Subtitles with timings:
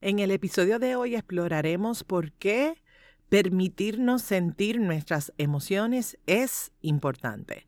[0.00, 2.80] En el episodio de hoy exploraremos por qué
[3.28, 7.66] permitirnos sentir nuestras emociones es importante.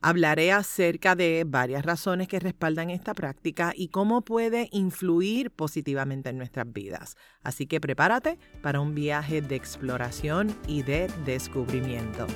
[0.00, 6.38] Hablaré acerca de varias razones que respaldan esta práctica y cómo puede influir positivamente en
[6.38, 7.16] nuestras vidas.
[7.42, 12.28] Así que prepárate para un viaje de exploración y de descubrimiento.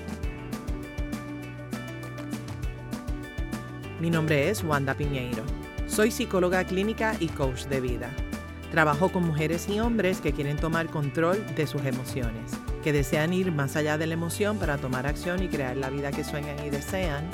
[4.00, 5.44] Mi nombre es Wanda Piñeiro.
[5.86, 8.27] Soy psicóloga clínica y coach de vida.
[8.70, 12.52] Trabajo con mujeres y hombres que quieren tomar control de sus emociones,
[12.84, 16.10] que desean ir más allá de la emoción para tomar acción y crear la vida
[16.10, 17.28] que sueñan y desean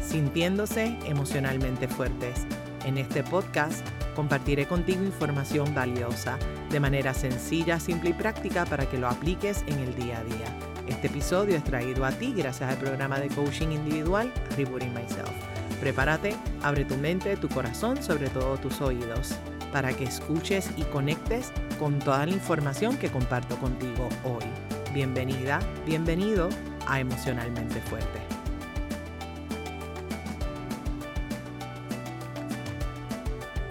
[0.00, 2.46] sintiéndose emocionalmente fuertes.
[2.84, 6.38] En este podcast compartiré contigo información valiosa
[6.70, 10.46] de manera sencilla, simple y práctica para que lo apliques en el día a día.
[10.86, 15.32] Este episodio es traído a ti gracias al programa de coaching individual Rebooting Myself.
[15.80, 19.34] Prepárate, abre tu mente, tu corazón, sobre todo tus oídos,
[19.72, 24.44] para que escuches y conectes con toda la información que comparto contigo hoy.
[24.92, 26.48] Bienvenida, bienvenido
[26.86, 28.20] a Emocionalmente Fuerte.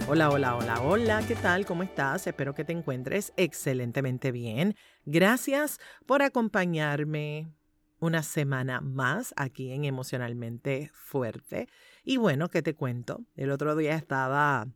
[0.08, 1.66] Hola, hola, hola, hola, ¿qué tal?
[1.66, 2.28] ¿Cómo estás?
[2.28, 4.76] Espero que te encuentres excelentemente bien.
[5.04, 7.48] Gracias por acompañarme
[7.98, 11.68] una semana más aquí en Emocionalmente Fuerte.
[12.04, 13.24] Y bueno, ¿qué te cuento?
[13.34, 14.68] El otro día estaba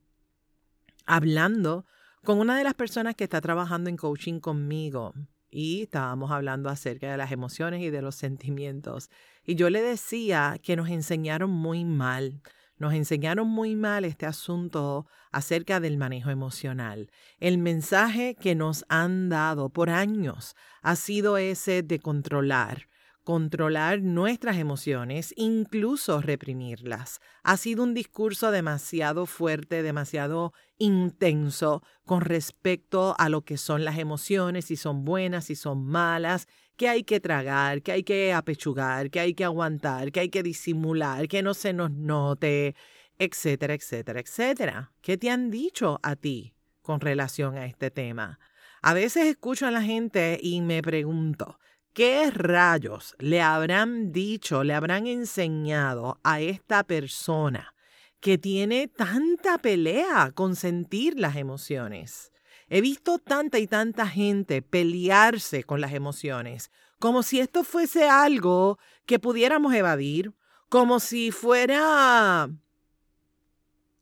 [1.07, 1.87] hablando
[2.25, 5.15] con una de las personas que está trabajando en coaching conmigo
[5.51, 9.11] y estábamos hablando acerca de las emociones y de los sentimientos.
[9.45, 12.41] Y yo le decía que nos enseñaron muy mal
[12.81, 17.11] nos enseñaron muy mal este asunto acerca del manejo emocional.
[17.39, 22.89] El mensaje que nos han dado por años ha sido ese de controlar,
[23.25, 27.21] controlar nuestras emociones, incluso reprimirlas.
[27.43, 33.99] Ha sido un discurso demasiado fuerte, demasiado intenso con respecto a lo que son las
[33.99, 39.11] emociones, si son buenas, si son malas, que hay que tragar, que hay que apechugar,
[39.11, 42.75] que hay que aguantar, que hay que disimular, que no se nos note,
[43.19, 44.93] etcétera, etcétera, etcétera.
[45.03, 48.39] ¿Qué te han dicho a ti con relación a este tema?
[48.81, 51.59] A veces escucho a la gente y me pregunto,
[51.93, 57.75] ¿qué rayos le habrán dicho, le habrán enseñado a esta persona
[58.21, 62.33] que tiene tanta pelea con sentir las emociones?
[62.69, 68.79] He visto tanta y tanta gente pelearse con las emociones, como si esto fuese algo
[69.07, 70.35] que pudiéramos evadir,
[70.69, 72.49] como si fuera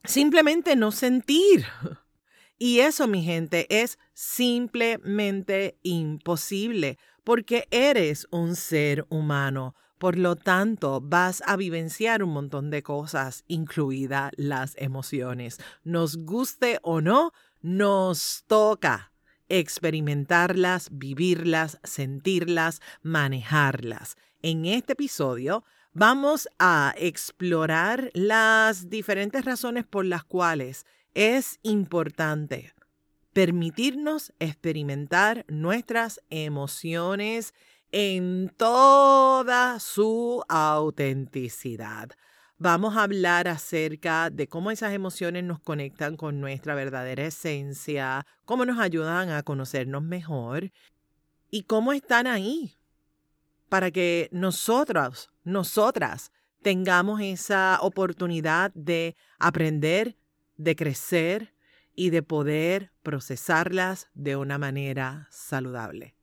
[0.04, 1.66] simplemente no sentir.
[2.58, 6.98] Y eso, mi gente, es simplemente imposible,
[7.28, 9.74] porque eres un ser humano.
[9.98, 15.58] Por lo tanto, vas a vivenciar un montón de cosas, incluidas las emociones.
[15.84, 19.12] Nos guste o no, nos toca
[19.50, 24.16] experimentarlas, vivirlas, sentirlas, manejarlas.
[24.40, 32.72] En este episodio vamos a explorar las diferentes razones por las cuales es importante
[33.32, 37.54] permitirnos experimentar nuestras emociones
[37.92, 42.10] en toda su autenticidad.
[42.58, 48.64] Vamos a hablar acerca de cómo esas emociones nos conectan con nuestra verdadera esencia, cómo
[48.64, 50.72] nos ayudan a conocernos mejor
[51.50, 52.76] y cómo están ahí
[53.68, 60.16] para que nosotros, nosotras, tengamos esa oportunidad de aprender,
[60.56, 61.54] de crecer
[61.98, 66.14] y de poder procesarlas de una manera saludable.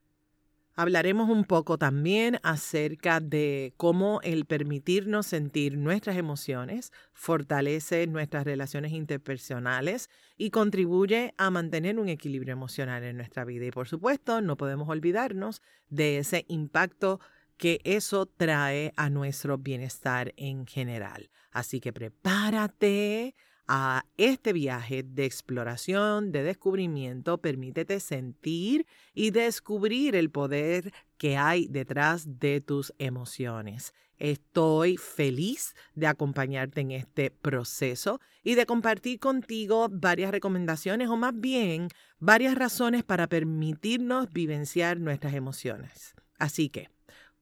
[0.74, 8.92] Hablaremos un poco también acerca de cómo el permitirnos sentir nuestras emociones fortalece nuestras relaciones
[8.92, 13.66] interpersonales y contribuye a mantener un equilibrio emocional en nuestra vida.
[13.66, 15.60] Y por supuesto, no podemos olvidarnos
[15.90, 17.20] de ese impacto
[17.58, 21.28] que eso trae a nuestro bienestar en general.
[21.50, 23.34] Así que prepárate
[23.68, 31.66] a este viaje de exploración, de descubrimiento, permítete sentir y descubrir el poder que hay
[31.68, 33.92] detrás de tus emociones.
[34.18, 41.32] Estoy feliz de acompañarte en este proceso y de compartir contigo varias recomendaciones o más
[41.34, 41.88] bien
[42.18, 46.14] varias razones para permitirnos vivenciar nuestras emociones.
[46.38, 46.88] Así que,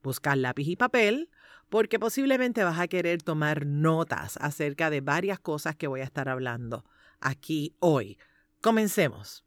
[0.03, 1.29] busca lápiz y papel
[1.69, 6.29] porque posiblemente vas a querer tomar notas acerca de varias cosas que voy a estar
[6.29, 6.85] hablando
[7.19, 8.17] aquí hoy.
[8.61, 9.43] Comencemos.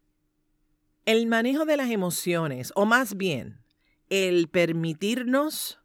[1.05, 3.61] El manejo de las emociones, o más bien,
[4.09, 5.79] el permitirnos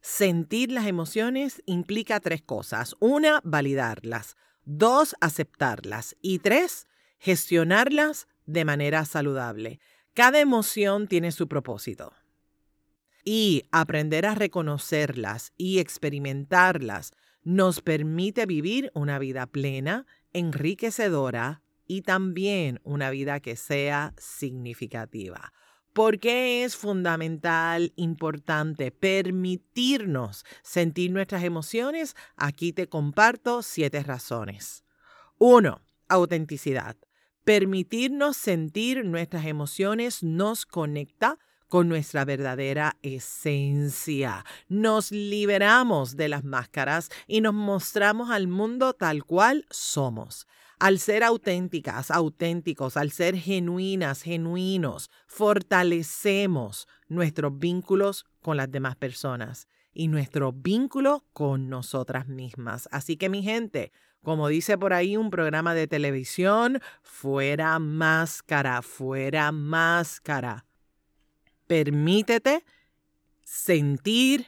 [0.00, 2.94] sentir las emociones implica tres cosas.
[3.00, 4.36] Una, validarlas.
[4.64, 6.16] Dos, aceptarlas.
[6.20, 6.86] Y tres,
[7.18, 9.80] gestionarlas de manera saludable.
[10.14, 12.12] Cada emoción tiene su propósito.
[13.24, 17.12] Y aprender a reconocerlas y experimentarlas
[17.42, 25.52] nos permite vivir una vida plena, enriquecedora y también una vida que sea significativa.
[25.94, 32.16] ¿Por qué es fundamental, importante permitirnos sentir nuestras emociones?
[32.36, 34.82] Aquí te comparto siete razones.
[35.38, 36.96] Uno, autenticidad.
[37.44, 41.38] Permitirnos sentir nuestras emociones nos conecta
[41.74, 44.44] con nuestra verdadera esencia.
[44.68, 50.46] Nos liberamos de las máscaras y nos mostramos al mundo tal cual somos.
[50.78, 59.66] Al ser auténticas, auténticos, al ser genuinas, genuinos, fortalecemos nuestros vínculos con las demás personas
[59.92, 62.88] y nuestro vínculo con nosotras mismas.
[62.92, 63.90] Así que mi gente,
[64.22, 70.66] como dice por ahí un programa de televisión, fuera máscara, fuera máscara.
[71.66, 72.64] Permítete
[73.42, 74.46] sentir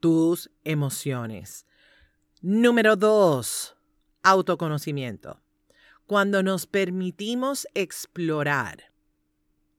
[0.00, 1.66] tus emociones.
[2.40, 3.76] Número dos,
[4.22, 5.40] autoconocimiento
[6.06, 8.92] cuando nos permitimos explorar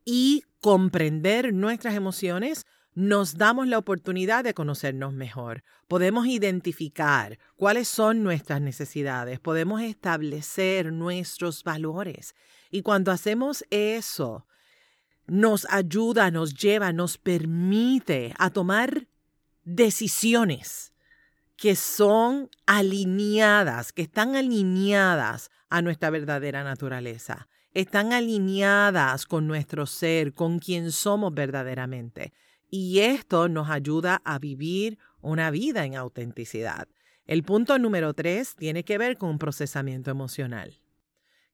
[0.04, 5.64] y comprender nuestras emociones, nos damos la oportunidad de conocernos mejor.
[5.88, 12.36] Podemos identificar cuáles son nuestras necesidades, podemos establecer nuestros valores.
[12.72, 14.46] Y cuando hacemos eso,
[15.28, 19.08] nos ayuda, nos lleva, nos permite a tomar
[19.64, 20.94] decisiones
[21.58, 27.48] que son alineadas, que están alineadas a nuestra verdadera naturaleza.
[27.74, 32.32] Están alineadas con nuestro ser, con quien somos verdaderamente.
[32.70, 36.88] Y esto nos ayuda a vivir una vida en autenticidad.
[37.26, 40.80] El punto número tres tiene que ver con procesamiento emocional.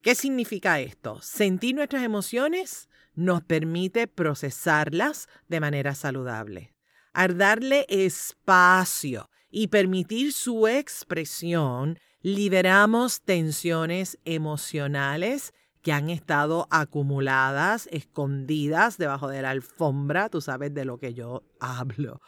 [0.04, 1.22] ¿Qué significa esto?
[1.22, 6.76] Sentir nuestras emociones nos permite procesarlas de manera saludable.
[7.14, 18.98] Al darle espacio y permitir su expresión, liberamos tensiones emocionales que han estado acumuladas, escondidas
[18.98, 22.20] debajo de la alfombra, tú sabes de lo que yo hablo.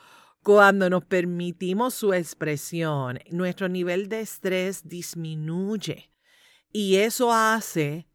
[0.43, 6.14] Cuando nos permitimos su expresión, nuestro nivel de estrés disminuye
[6.75, 8.05] y eso hace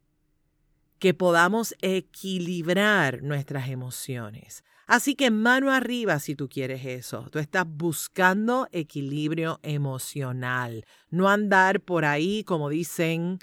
[0.99, 4.63] que podamos equilibrar nuestras emociones.
[4.85, 7.27] Así que mano arriba si tú quieres eso.
[7.31, 10.85] Tú estás buscando equilibrio emocional.
[11.09, 13.39] No andar por ahí como dicen,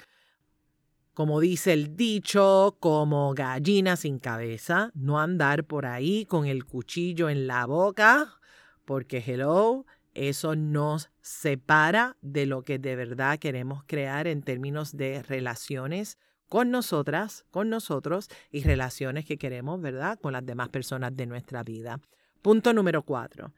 [1.13, 4.89] como dice el dicho, como gallina sin cabeza.
[4.93, 8.39] No andar por ahí con el cuchillo en la boca,
[8.85, 9.85] porque hello,
[10.27, 16.17] eso nos separa de lo que de verdad queremos crear en términos de relaciones
[16.49, 20.19] con nosotras, con nosotros y relaciones que queremos, ¿verdad?
[20.19, 22.01] Con las demás personas de nuestra vida.
[22.41, 23.53] Punto número cuatro.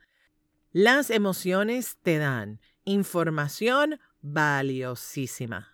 [0.71, 5.69] Las emociones te dan información valiosísima.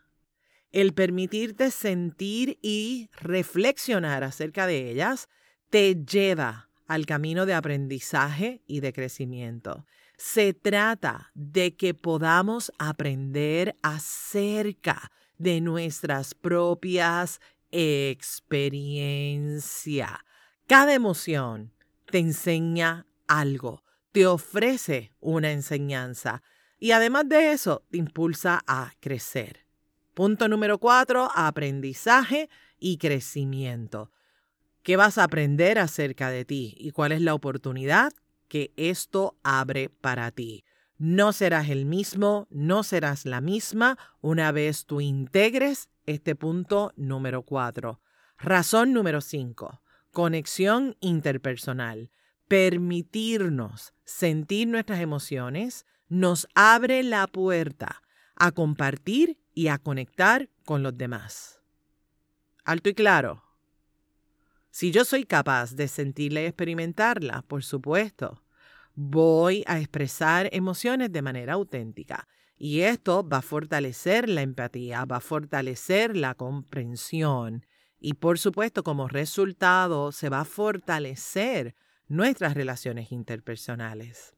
[0.72, 5.28] El permitirte sentir y reflexionar acerca de ellas
[5.70, 9.86] te lleva al camino de aprendizaje y de crecimiento.
[10.18, 17.40] Se trata de que podamos aprender acerca de nuestras propias
[17.72, 20.10] experiencias.
[20.66, 21.72] Cada emoción
[22.10, 26.42] te enseña algo, te ofrece una enseñanza
[26.80, 29.68] y además de eso te impulsa a crecer.
[30.16, 32.50] Punto número cuatro, aprendizaje
[32.80, 34.12] y crecimiento.
[34.82, 38.14] ¿Qué vas a aprender acerca de ti y cuál es la oportunidad
[38.48, 40.64] que esto abre para ti?
[40.98, 47.44] No serás el mismo, no serás la misma una vez tú integres este punto número
[47.44, 48.02] cuatro.
[48.38, 49.82] Razón número cinco.
[50.12, 52.10] Conexión interpersonal.
[52.48, 58.02] Permitirnos sentir nuestras emociones nos abre la puerta
[58.36, 61.62] a compartir y a conectar con los demás.
[62.64, 63.44] Alto y claro.
[64.78, 68.44] Si yo soy capaz de sentirla y experimentarla, por supuesto,
[68.94, 72.28] voy a expresar emociones de manera auténtica.
[72.60, 77.66] Y esto va a fortalecer la empatía, va a fortalecer la comprensión
[78.00, 81.74] y por supuesto como resultado se va a fortalecer
[82.08, 84.36] nuestras relaciones interpersonales.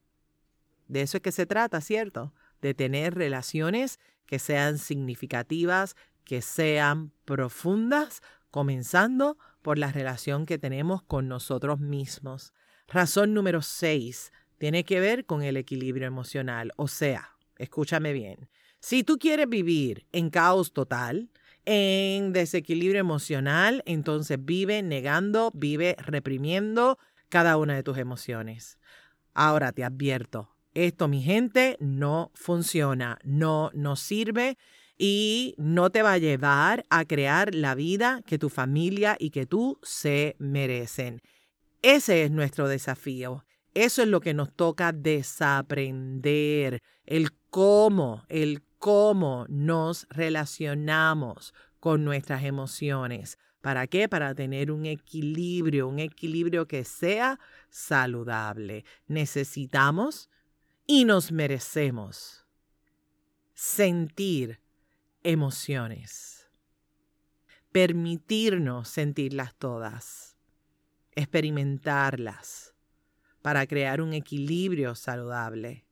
[0.87, 2.33] De eso es que se trata, ¿cierto?
[2.61, 11.01] De tener relaciones que sean significativas, que sean profundas, comenzando por la relación que tenemos
[11.03, 12.53] con nosotros mismos.
[12.87, 16.71] Razón número 6 tiene que ver con el equilibrio emocional.
[16.75, 18.49] O sea, escúchame bien,
[18.79, 21.29] si tú quieres vivir en caos total,
[21.65, 26.97] en desequilibrio emocional, entonces vive negando, vive reprimiendo
[27.27, 28.79] cada una de tus emociones.
[29.33, 34.57] Ahora te advierto, esto mi gente no funciona, no nos sirve
[35.01, 39.45] y no te va a llevar a crear la vida que tu familia y que
[39.45, 41.21] tú se merecen.
[41.81, 43.45] Ese es nuestro desafío.
[43.73, 52.43] Eso es lo que nos toca desaprender, el cómo, el cómo nos relacionamos con nuestras
[52.43, 53.37] emociones.
[53.61, 54.09] ¿Para qué?
[54.09, 57.39] Para tener un equilibrio, un equilibrio que sea
[57.69, 58.83] saludable.
[59.07, 60.29] Necesitamos
[60.85, 62.45] y nos merecemos
[63.53, 64.59] sentir
[65.23, 66.49] emociones,
[67.71, 70.37] permitirnos sentirlas todas,
[71.11, 72.73] experimentarlas
[73.41, 75.85] para crear un equilibrio saludable.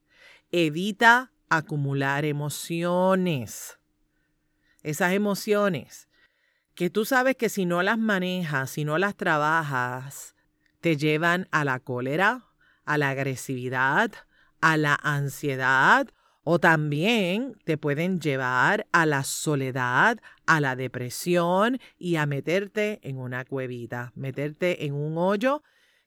[0.51, 3.79] Evita acumular emociones.
[4.83, 6.07] Esas emociones
[6.75, 10.35] que tú sabes que si no las manejas, si no las trabajas,
[10.79, 12.45] te llevan a la cólera,
[12.85, 14.11] a la agresividad,
[14.61, 16.07] a la ansiedad
[16.49, 23.17] o también te pueden llevar a la soledad, a la depresión y a meterte en
[23.17, 25.61] una cuevita, meterte en un hoyo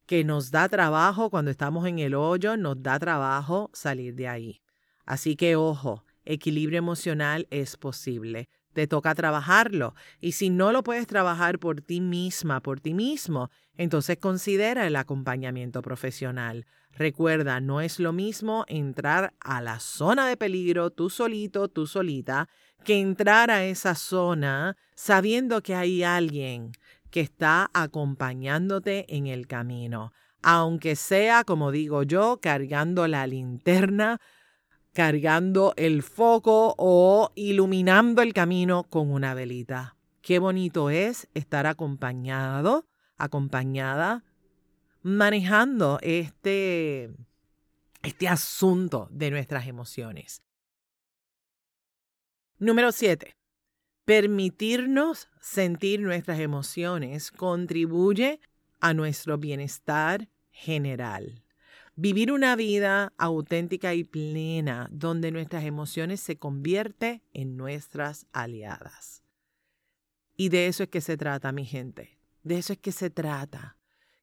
[0.06, 4.62] que nos da trabajo cuando estamos en el hoyo, nos da trabajo salir de ahí.
[5.04, 8.48] Así que ojo, equilibrio emocional es posible.
[8.72, 9.94] Te toca trabajarlo.
[10.20, 14.96] Y si no lo puedes trabajar por ti misma, por ti mismo, entonces considera el
[14.96, 16.66] acompañamiento profesional.
[16.92, 22.48] Recuerda, no es lo mismo entrar a la zona de peligro tú solito, tú solita,
[22.84, 26.72] que entrar a esa zona sabiendo que hay alguien
[27.10, 30.12] que está acompañándote en el camino,
[30.42, 34.20] aunque sea, como digo yo, cargando la linterna,
[34.92, 39.96] cargando el foco o iluminando el camino con una velita.
[40.22, 44.24] Qué bonito es estar acompañado, acompañada
[45.02, 47.10] manejando este,
[48.02, 50.42] este asunto de nuestras emociones.
[52.58, 53.34] Número 7.
[54.04, 58.40] Permitirnos sentir nuestras emociones contribuye
[58.80, 61.42] a nuestro bienestar general.
[61.96, 69.22] Vivir una vida auténtica y plena donde nuestras emociones se convierten en nuestras aliadas.
[70.36, 72.18] Y de eso es que se trata, mi gente.
[72.42, 73.76] De eso es que se trata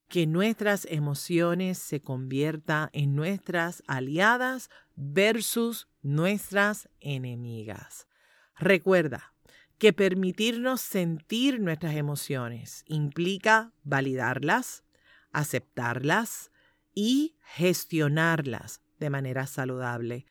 [0.08, 8.08] que nuestras emociones se conviertan en nuestras aliadas versus nuestras enemigas.
[8.56, 9.34] Recuerda
[9.76, 14.82] que permitirnos sentir nuestras emociones implica validarlas,
[15.30, 16.50] aceptarlas
[17.00, 20.26] y gestionarlas de manera saludable.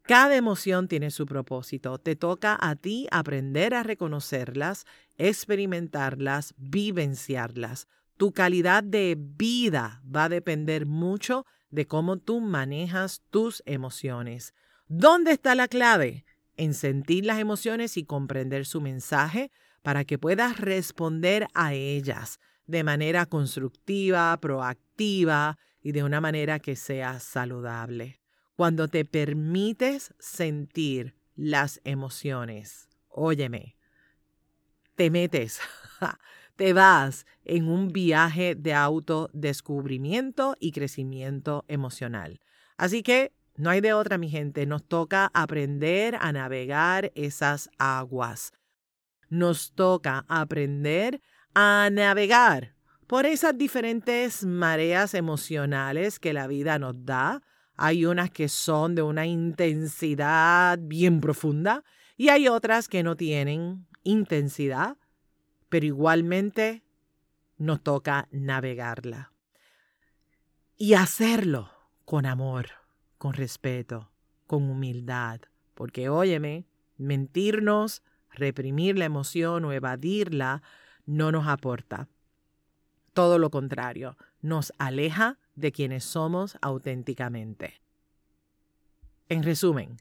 [0.00, 1.98] Cada emoción tiene su propósito.
[1.98, 4.86] Te toca a ti aprender a reconocerlas,
[5.18, 7.86] experimentarlas, vivenciarlas.
[8.16, 14.54] Tu calidad de vida va a depender mucho de cómo tú manejas tus emociones.
[14.88, 16.24] ¿Dónde está la clave?
[16.56, 19.50] En sentir las emociones y comprender su mensaje
[19.82, 26.76] para que puedas responder a ellas de manera constructiva, proactiva y de una manera que
[26.76, 28.20] sea saludable.
[28.56, 33.76] Cuando te permites sentir las emociones, óyeme,
[34.94, 35.60] te metes
[36.56, 42.40] te vas en un viaje de autodescubrimiento y crecimiento emocional.
[42.76, 44.66] Así que no hay de otra, mi gente.
[44.66, 48.52] Nos toca aprender a navegar esas aguas.
[49.28, 51.20] Nos toca aprender
[51.58, 52.74] a navegar
[53.06, 57.42] por esas diferentes mareas emocionales que la vida nos da.
[57.76, 61.82] Hay unas que son de una intensidad bien profunda
[62.18, 64.98] y hay otras que no tienen intensidad,
[65.70, 66.84] pero igualmente
[67.56, 69.32] nos toca navegarla.
[70.76, 71.70] Y hacerlo
[72.04, 72.66] con amor,
[73.16, 74.10] con respeto,
[74.46, 75.40] con humildad,
[75.72, 76.66] porque óyeme,
[76.98, 80.62] mentirnos, reprimir la emoción o evadirla
[81.06, 82.08] no nos aporta.
[83.14, 87.80] Todo lo contrario, nos aleja de quienes somos auténticamente.
[89.28, 89.96] En resumen,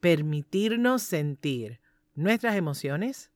[0.00, 1.80] permitirnos sentir
[2.14, 3.30] nuestras emociones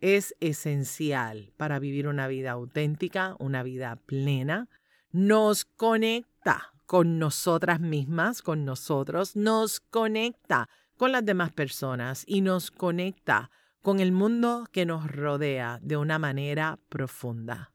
[0.00, 4.68] es esencial para vivir una vida auténtica, una vida plena.
[5.12, 12.70] Nos conecta con nosotras mismas, con nosotros, nos conecta con las demás personas y nos
[12.70, 13.50] conecta
[13.82, 17.72] con el mundo que nos rodea de una manera profunda.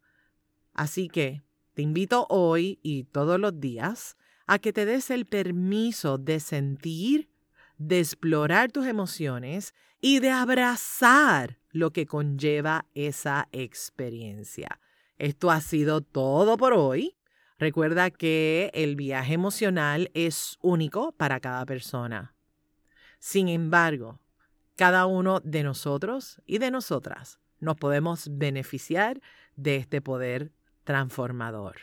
[0.74, 6.18] Así que te invito hoy y todos los días a que te des el permiso
[6.18, 7.30] de sentir,
[7.78, 14.80] de explorar tus emociones y de abrazar lo que conlleva esa experiencia.
[15.18, 17.18] Esto ha sido todo por hoy.
[17.60, 22.36] Recuerda que el viaje emocional es único para cada persona.
[23.20, 24.20] Sin embargo,
[24.78, 29.20] cada uno de nosotros y de nosotras nos podemos beneficiar
[29.56, 30.52] de este poder
[30.84, 31.76] transformador.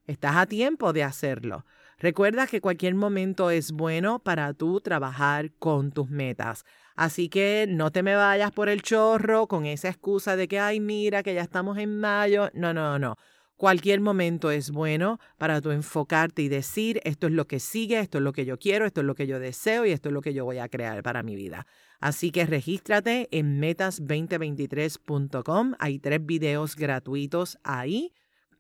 [0.07, 1.65] Estás a tiempo de hacerlo.
[1.99, 6.65] Recuerda que cualquier momento es bueno para tú trabajar con tus metas.
[6.95, 10.81] Así que no te me vayas por el chorro con esa excusa de que, ay,
[10.81, 12.51] mira, que ya estamos en mayo.
[12.55, 13.17] No, no, no.
[13.59, 18.17] Cualquier momento es bueno para tú enfocarte y decir, esto es lo que sigue, esto
[18.17, 20.23] es lo que yo quiero, esto es lo que yo deseo y esto es lo
[20.23, 21.67] que yo voy a crear para mi vida.
[22.01, 25.75] Así que regístrate en metas2023.com.
[25.79, 28.15] Hay tres videos gratuitos ahí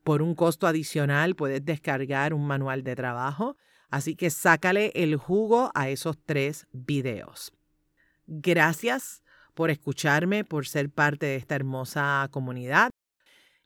[0.09, 3.59] por un costo adicional puedes descargar un manual de trabajo,
[3.91, 7.53] así que sácale el jugo a esos tres videos.
[8.27, 12.89] Gracias por escucharme, por ser parte de esta hermosa comunidad.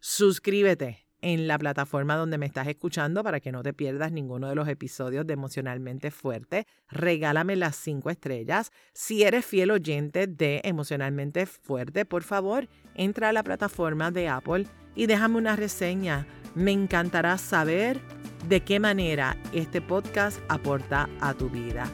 [0.01, 4.55] Suscríbete en la plataforma donde me estás escuchando para que no te pierdas ninguno de
[4.55, 6.67] los episodios de Emocionalmente Fuerte.
[6.91, 8.71] Regálame las cinco estrellas.
[8.93, 14.67] Si eres fiel oyente de Emocionalmente Fuerte, por favor, entra a la plataforma de Apple
[14.95, 16.27] y déjame una reseña.
[16.55, 18.01] Me encantará saber
[18.49, 21.91] de qué manera este podcast aporta a tu vida.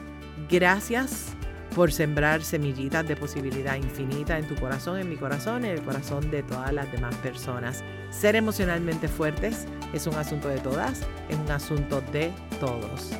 [0.49, 1.35] Gracias
[1.75, 6.29] por sembrar semillitas de posibilidad infinita en tu corazón, en mi corazón, en el corazón
[6.31, 7.83] de todas las demás personas.
[8.09, 13.11] Ser emocionalmente fuertes es un asunto de todas, es un asunto de todos.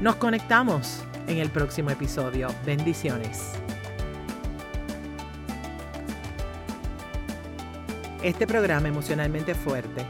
[0.00, 2.48] Nos conectamos en el próximo episodio.
[2.64, 3.52] Bendiciones.
[8.22, 10.04] Este programa emocionalmente fuerte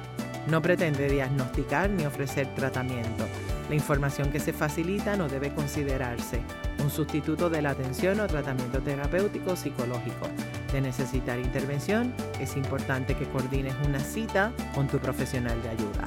[0.48, 3.26] no pretende diagnosticar ni ofrecer tratamiento.
[3.68, 6.40] La información que se facilita no debe considerarse
[6.86, 10.28] un sustituto de la atención o tratamiento terapéutico psicológico.
[10.72, 16.06] De necesitar intervención, es importante que coordines una cita con tu profesional de ayuda.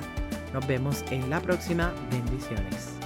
[0.53, 1.91] Nos vemos en la próxima.
[2.09, 2.98] Bendiciones.